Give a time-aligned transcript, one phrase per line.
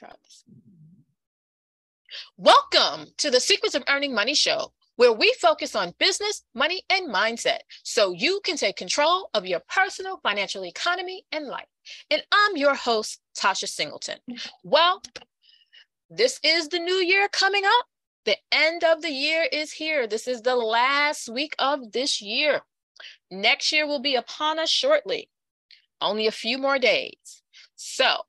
[0.00, 0.10] try.
[2.38, 7.12] Welcome to the Secrets of Earning Money show, where we focus on business, money, and
[7.12, 11.66] mindset so you can take control of your personal financial economy and life.
[12.10, 14.18] And I'm your host, Tashaya Singleton.
[14.64, 15.02] Well,
[16.08, 17.86] this is the new year coming up.
[18.24, 20.06] The end of the year is here.
[20.06, 22.62] This is the last week of this year.
[23.30, 25.28] Next year will be upon us shortly,
[26.00, 27.42] only a few more days.
[27.76, 28.22] So,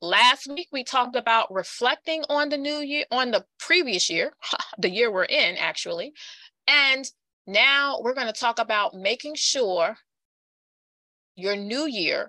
[0.00, 4.32] last week we talked about reflecting on the new year, on the previous year,
[4.78, 6.12] the year we're in actually.
[6.66, 7.04] And
[7.46, 9.96] now we're going to talk about making sure
[11.34, 12.28] your new year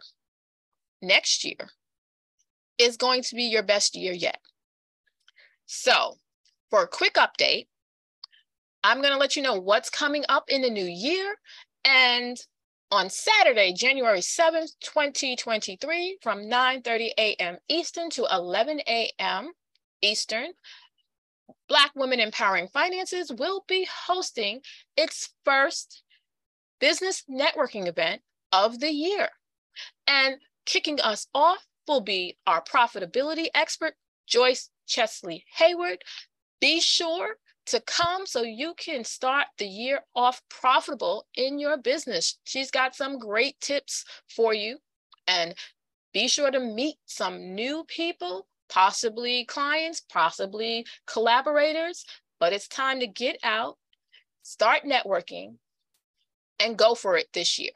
[1.01, 1.69] next year
[2.77, 4.39] is going to be your best year yet.
[5.65, 6.15] So,
[6.69, 7.67] for a quick update,
[8.83, 11.35] I'm going to let you know what's coming up in the new year.
[11.83, 12.37] And
[12.91, 17.57] on Saturday, January 7th, 2023, from 9:30 a.m.
[17.67, 19.51] Eastern to 11 a.m.
[20.01, 20.53] Eastern,
[21.67, 24.61] Black Women Empowering Finances will be hosting
[24.97, 26.03] its first
[26.79, 29.29] business networking event of the year.
[30.07, 33.95] And kicking us off will be our profitability expert,
[34.27, 36.03] Joyce Chesley Hayward.
[36.59, 37.35] Be sure
[37.69, 42.39] to come so you can start the year off profitable in your business.
[42.43, 44.79] She's got some great tips for you.
[45.27, 45.53] And
[46.13, 52.03] be sure to meet some new people, possibly clients, possibly collaborators.
[52.39, 53.77] But it's time to get out,
[54.41, 55.57] start networking,
[56.59, 57.73] and go for it this year.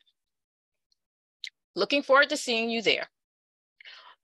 [1.76, 3.10] Looking forward to seeing you there.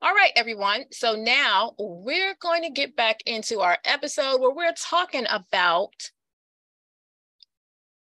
[0.02, 0.84] All right, everyone.
[0.92, 5.92] So now we're going to get back into our episode where we're talking about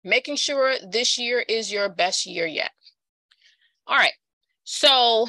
[0.04, 2.70] making sure this year is your best year yet.
[3.86, 4.12] All right.
[4.64, 5.26] So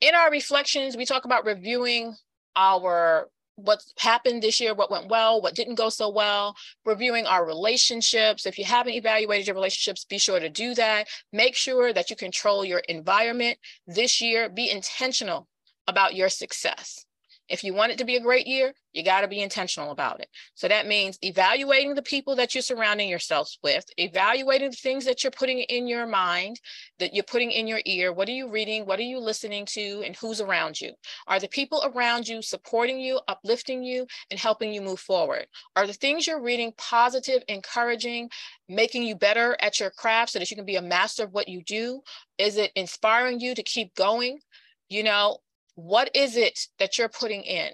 [0.00, 2.14] in our reflections, we talk about reviewing
[2.54, 7.44] our what happened this year, what went well, what didn't go so well, reviewing our
[7.44, 8.46] relationships.
[8.46, 11.08] If you haven't evaluated your relationships, be sure to do that.
[11.32, 14.48] Make sure that you control your environment this year.
[14.48, 15.48] Be intentional
[15.88, 17.05] about your success.
[17.48, 20.20] If you want it to be a great year, you got to be intentional about
[20.20, 20.28] it.
[20.54, 25.22] So that means evaluating the people that you're surrounding yourselves with, evaluating the things that
[25.22, 26.60] you're putting in your mind,
[26.98, 28.12] that you're putting in your ear.
[28.12, 28.86] What are you reading?
[28.86, 30.02] What are you listening to?
[30.04, 30.92] And who's around you?
[31.28, 35.46] Are the people around you supporting you, uplifting you, and helping you move forward?
[35.76, 38.30] Are the things you're reading positive, encouraging,
[38.68, 41.48] making you better at your craft so that you can be a master of what
[41.48, 42.00] you do?
[42.38, 44.40] Is it inspiring you to keep going?
[44.88, 45.38] You know,
[45.76, 47.70] what is it that you're putting in?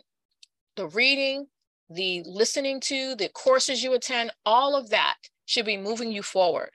[0.76, 1.46] The reading,
[1.88, 6.70] the listening to, the courses you attend, all of that should be moving you forward.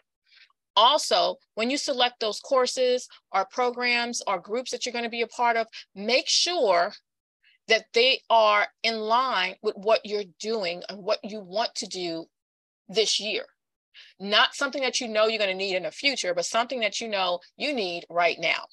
[0.75, 5.23] Also, when you select those courses or programs or groups that you're going to be
[5.23, 6.93] a part of, make sure
[7.67, 12.25] that they are in line with what you're doing and what you want to do
[12.87, 13.43] this year.
[14.19, 17.01] Not something that you know you're going to need in the future, but something that
[17.01, 18.65] you know you need right now.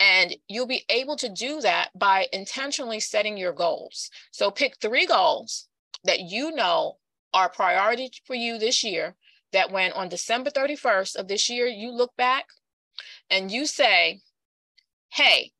[0.00, 4.10] And you'll be able to do that by intentionally setting your goals.
[4.30, 5.68] So pick three goals
[6.04, 6.98] that you know
[7.34, 9.16] are priority for you this year.
[9.52, 12.46] That when on December 31st of this year, you look back
[13.28, 14.20] and you say,
[15.10, 15.52] hey,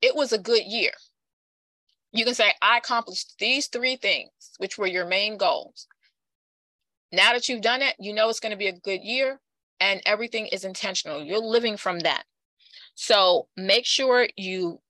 [0.00, 0.92] it was a good year.
[2.12, 5.86] You can say, I accomplished these three things, which were your main goals.
[7.10, 9.40] Now that you've done it, you know it's going to be a good year
[9.80, 11.22] and everything is intentional.
[11.22, 12.24] You're living from that.
[12.94, 14.80] So make sure you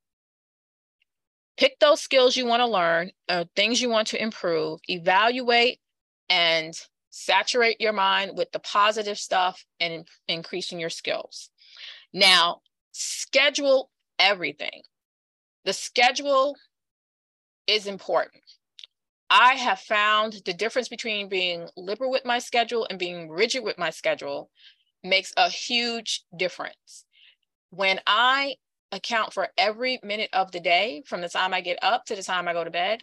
[1.57, 5.79] pick those skills you want to learn, uh, things you want to improve, evaluate
[6.29, 6.75] and
[7.11, 11.51] saturate your mind with the positive stuff and in- increasing your skills.
[12.13, 12.63] Now,
[12.93, 14.83] schedule everything.
[15.65, 16.57] The schedule
[17.67, 18.43] is important.
[19.31, 23.79] I have found the difference between being liberal with my schedule and being rigid with
[23.79, 24.51] my schedule
[25.03, 27.05] makes a huge difference
[27.73, 28.57] when I
[28.93, 32.23] account for every minute of the day from the time I get up to the
[32.23, 33.01] time I go to bed,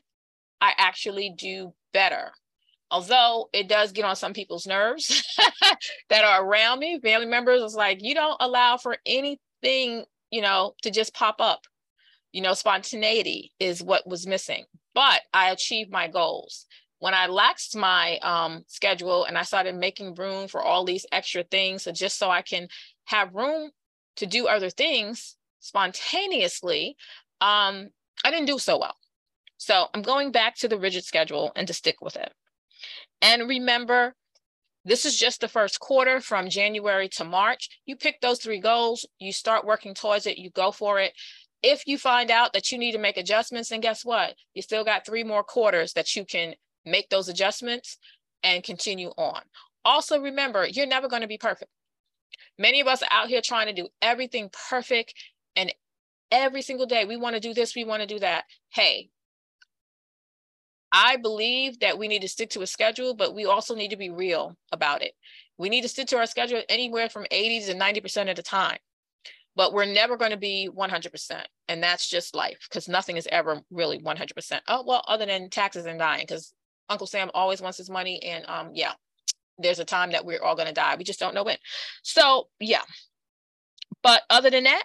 [0.62, 2.32] I actually do better.
[2.92, 5.24] Although it does get on some people's nerves
[6.10, 10.74] that are around me, family members, it's like you don't allow for anything, you know,
[10.84, 11.62] to just pop up.
[12.32, 16.68] You know, spontaneity is what was missing, but I achieved my goals.
[17.00, 21.42] When I laxed my um, schedule and I started making room for all these extra
[21.42, 22.68] things, so just so I can
[23.06, 23.72] have room
[24.20, 26.96] to do other things spontaneously,
[27.42, 27.90] um,
[28.24, 28.96] I didn't do so well.
[29.58, 32.32] So I'm going back to the rigid schedule and to stick with it.
[33.22, 34.16] And remember,
[34.86, 37.70] this is just the first quarter from January to March.
[37.86, 41.14] You pick those three goals, you start working towards it, you go for it.
[41.62, 44.36] If you find out that you need to make adjustments, then guess what?
[44.54, 46.56] You still got three more quarters that you can
[46.86, 47.98] make those adjustments
[48.44, 49.42] and continue on.
[49.84, 51.70] Also, remember, you're never going to be perfect.
[52.58, 55.14] Many of us are out here trying to do everything perfect
[55.56, 55.74] and
[56.32, 58.46] every single day we want to do this, we want to do that.
[58.70, 59.10] Hey,
[60.92, 63.98] I believe that we need to stick to a schedule, but we also need to
[63.98, 65.14] be real about it.
[65.58, 68.78] We need to stick to our schedule anywhere from 80 to 90% of the time,
[69.56, 71.44] but we're never going to be 100%.
[71.68, 74.62] And that's just life because nothing is ever really 100%.
[74.68, 76.54] Oh, well, other than taxes and dying, because
[76.90, 78.24] Uncle Sam always wants his money.
[78.24, 78.94] And um, yeah,
[79.60, 80.96] there's a time that we're all going to die.
[80.98, 81.58] We just don't know when.
[82.02, 82.82] So, yeah.
[84.02, 84.84] But other than that,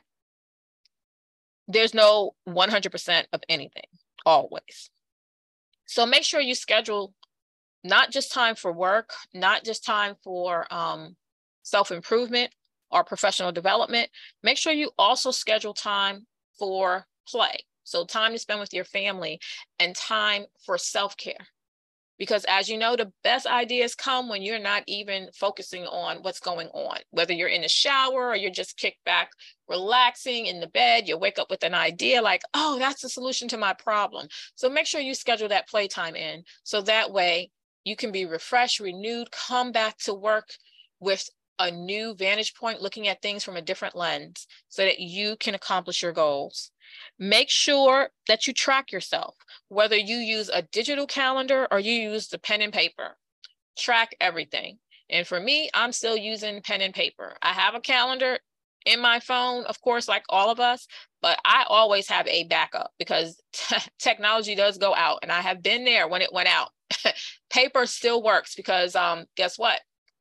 [1.69, 3.85] there's no 100% of anything
[4.27, 4.91] always.
[5.87, 7.15] So make sure you schedule
[7.85, 11.17] not just time for work, not just time for um,
[11.63, 12.53] self improvement
[12.91, 14.09] or professional development.
[14.43, 16.27] Make sure you also schedule time
[16.59, 17.59] for play.
[17.85, 19.39] So, time to spend with your family
[19.79, 21.47] and time for self care
[22.19, 26.41] because as you know the best ideas come when you're not even focusing on what's
[26.41, 26.99] going on.
[27.11, 29.31] Whether you're in the shower or you're just kicked back
[29.69, 33.49] relaxing in the bed you wake up with an idea like oh that's the solution
[33.49, 34.29] to my problem.
[34.55, 37.51] So make sure you schedule that playtime in so that way
[37.85, 40.49] you can be refreshed renewed come back to work
[41.01, 41.29] with
[41.59, 45.55] a new vantage point looking at things from a different lens so that you can
[45.55, 46.73] accomplish your goals
[47.19, 49.37] Make sure that you track yourself,
[49.69, 53.17] whether you use a digital calendar or you use the pen and paper.
[53.79, 54.79] Track everything.
[55.11, 57.37] And for me, I'm still using pen and paper.
[57.43, 58.39] I have a calendar
[58.85, 60.87] in my phone, of course, like all of us,
[61.23, 65.21] but I always have a backup because t- technology does go out.
[65.23, 66.71] And I have been there when it went out.
[67.51, 69.81] paper still works because um, guess what?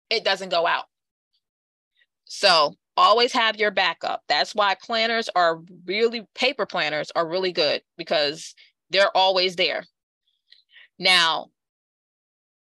[0.10, 0.86] It doesn't go out.
[2.26, 4.24] So always have your backup.
[4.28, 8.54] That's why planners are really, paper planners are really good because
[8.90, 9.86] they're always there.
[11.00, 11.48] Now,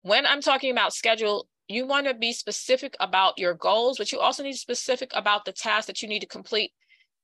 [0.03, 4.21] when I'm talking about schedule, you want to be specific about your goals, but you
[4.21, 6.73] also need to be specific about the tasks that you need to complete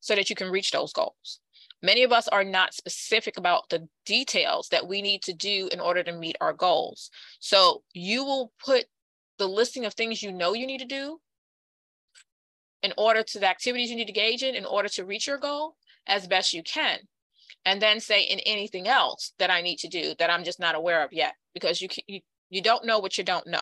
[0.01, 1.41] so that you can reach those goals.
[1.83, 5.81] Many of us are not specific about the details that we need to do in
[5.81, 7.11] order to meet our goals.
[7.39, 8.85] So you will put
[9.39, 11.19] the listing of things you know you need to do
[12.83, 15.39] in order to the activities you need to engage in in order to reach your
[15.39, 16.99] goal as best you can.
[17.67, 20.75] And then say in anything else that I need to do that I'm just not
[20.75, 23.61] aware of yet, because you, you, you don't know what you don't know.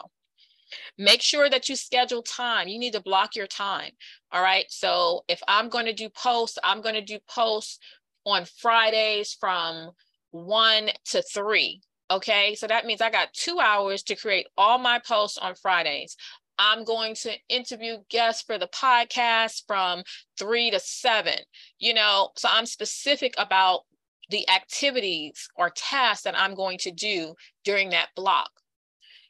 [0.96, 2.68] Make sure that you schedule time.
[2.68, 3.90] You need to block your time.
[4.30, 4.66] All right.
[4.68, 7.78] So if I'm going to do posts, I'm going to do posts
[8.26, 9.92] on Fridays from
[10.30, 11.80] one to three.
[12.10, 12.54] Okay.
[12.54, 16.16] So that means I got two hours to create all my posts on Fridays.
[16.58, 20.02] I'm going to interview guests for the podcast from
[20.38, 21.38] three to seven,
[21.78, 23.82] you know, so I'm specific about
[24.31, 27.34] the activities or tasks that I'm going to do
[27.64, 28.50] during that block.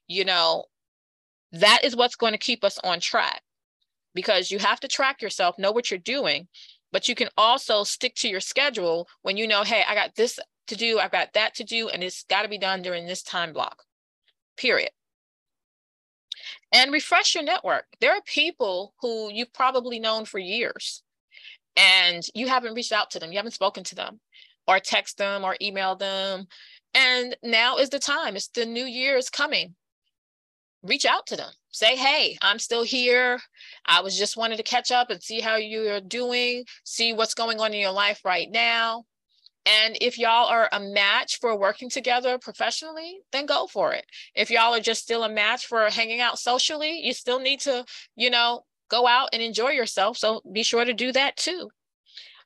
[0.06, 0.64] You know,
[1.52, 3.42] that is what's going to keep us on track
[4.14, 6.48] because you have to track yourself, know what you're doing,
[6.92, 10.40] but you can also stick to your schedule when you know, hey, I got this
[10.68, 13.22] to do, I've got that to do, and it's got to be done during this
[13.22, 13.82] time block,
[14.56, 14.90] period
[16.72, 17.84] and refresh your network.
[18.00, 21.02] There are people who you've probably known for years
[21.76, 24.20] and you haven't reached out to them, you haven't spoken to them
[24.66, 26.46] or text them or email them.
[26.94, 28.36] And now is the time.
[28.36, 29.74] It's the new year is coming.
[30.82, 31.50] Reach out to them.
[31.70, 33.38] Say, hey, I'm still here.
[33.86, 37.60] I was just wanted to catch up and see how you're doing, see what's going
[37.60, 39.04] on in your life right now.
[39.68, 44.06] And if y'all are a match for working together professionally, then go for it.
[44.34, 47.84] If y'all are just still a match for hanging out socially, you still need to,
[48.16, 50.16] you know, go out and enjoy yourself.
[50.16, 51.68] So be sure to do that too.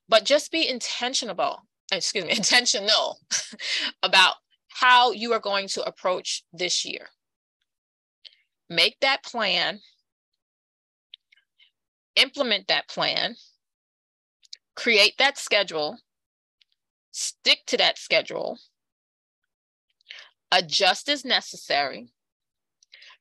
[0.09, 1.63] But just be intentional,
[1.93, 3.19] excuse me, intentional
[4.03, 4.35] about
[4.69, 7.07] how you are going to approach this year.
[8.69, 9.81] Make that plan,
[12.17, 13.37] implement that plan,
[14.75, 15.99] create that schedule
[17.13, 18.59] stick to that schedule,
[20.51, 22.09] adjust as necessary,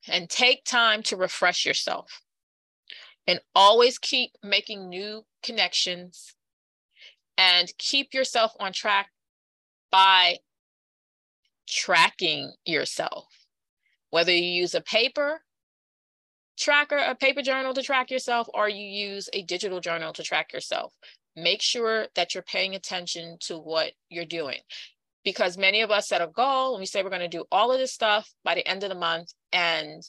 [0.07, 2.21] and take time to refresh yourself.
[3.27, 6.33] And always keep making new connections
[7.38, 9.12] and keep yourself on track
[9.91, 10.38] by
[11.69, 13.27] tracking yourself.
[14.10, 15.41] Whether you use a paper
[16.57, 20.51] tracker, a paper journal to track yourself, or you use a digital journal to track
[20.51, 20.93] yourself
[21.35, 24.59] make sure that you're paying attention to what you're doing.
[25.23, 27.71] because many of us set a goal and we say we're going to do all
[27.71, 30.01] of this stuff by the end of the month and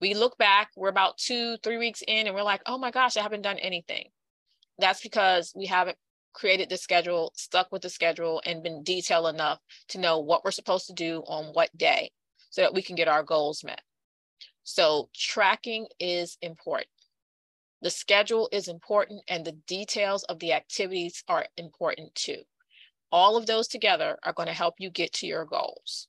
[0.00, 3.16] we look back we're about two three weeks in and we're like oh my gosh
[3.16, 4.06] i haven't done anything.
[4.78, 5.98] That's because we haven't
[6.32, 10.50] created the schedule stuck with the schedule and been detailed enough to know what we're
[10.50, 12.10] supposed to do on what day
[12.50, 13.82] so that we can get our goals met.
[14.64, 16.88] So tracking is important
[17.84, 22.42] the schedule is important and the details of the activities are important too
[23.14, 26.08] all of those together are going to help you get to your goals.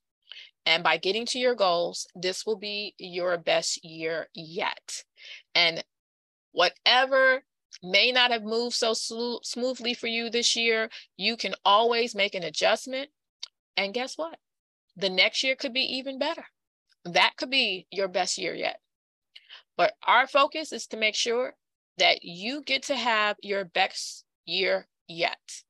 [0.66, 5.04] And by getting to your goals, this will be your best year yet.
[5.54, 5.84] And
[6.52, 7.44] whatever
[7.84, 8.96] may not have moved so
[9.44, 13.12] smoothly for you this year, you can always make an adjustment.
[13.78, 14.40] And guess what?
[14.98, 16.46] The next year could be even better.
[17.04, 18.80] That could be your best year yet.
[19.78, 21.54] But our focus is to make sure
[21.98, 25.62] that you get to have your best year yet.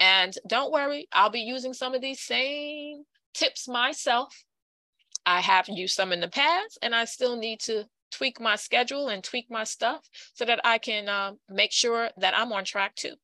[0.00, 4.44] And don't worry, I'll be using some of these same tips myself.
[5.26, 9.08] I have used some in the past, and I still need to tweak my schedule
[9.08, 12.94] and tweak my stuff so that I can uh, make sure that I'm on track
[12.94, 13.14] too.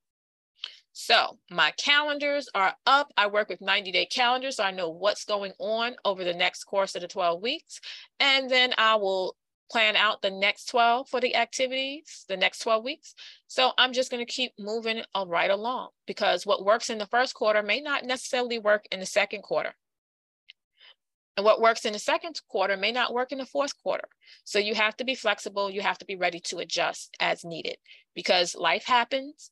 [0.93, 3.13] So my calendars are up.
[3.17, 4.57] I work with 90 day calendars.
[4.57, 7.81] So I know what's going on over the next course of the 12 weeks.
[8.21, 9.35] And then I will
[9.71, 13.15] plan out the next 12 for the activities, the next 12 weeks.
[13.47, 17.35] So I'm just going to keep moving right along because what works in the first
[17.35, 19.75] quarter may not necessarily work in the second quarter.
[21.37, 24.09] And what works in the second quarter may not work in the fourth quarter.
[24.45, 25.71] So you have to be flexible.
[25.71, 27.77] You have to be ready to adjust as needed
[28.15, 29.51] because life happens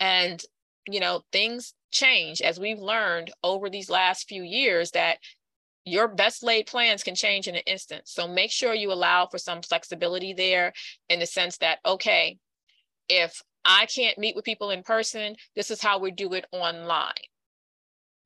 [0.00, 0.42] and
[0.88, 5.18] you know things change as we've learned over these last few years that
[5.90, 8.02] your best laid plans can change in an instant.
[8.06, 10.72] So make sure you allow for some flexibility there
[11.08, 12.38] in the sense that, okay,
[13.08, 17.12] if I can't meet with people in person, this is how we do it online.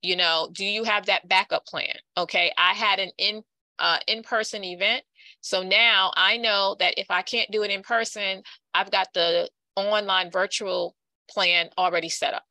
[0.01, 1.95] You know, do you have that backup plan?
[2.15, 3.41] Okay, I had an in
[3.79, 5.03] uh, in-person event.
[5.41, 8.43] So now I know that if I can't do it in person,
[8.73, 10.95] I've got the online virtual
[11.29, 12.43] plan already set up.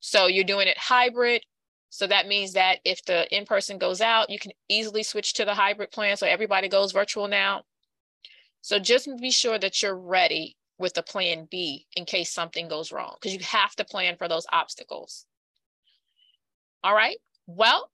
[0.00, 1.42] So you're doing it hybrid
[1.90, 5.54] so that means that if the in-person goes out, you can easily switch to the
[5.54, 6.16] hybrid plan.
[6.16, 7.62] So everybody goes virtual now.
[8.60, 12.92] So just be sure that you're ready with the plan B in case something goes
[12.92, 15.26] wrong, because you have to plan for those obstacles.
[16.84, 17.16] All right,
[17.46, 17.90] well,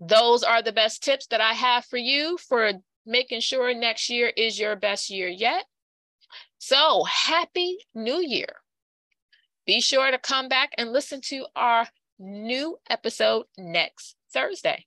[0.00, 2.72] those are the best tips that I have for you for
[3.04, 5.64] making sure next year is your best year yet.
[6.58, 8.48] So happy new year.
[9.66, 11.86] Be sure to come back and listen to our
[12.22, 14.86] new episode next Thursday.